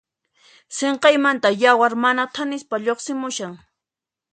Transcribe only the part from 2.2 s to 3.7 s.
thanispa lluqsimushan.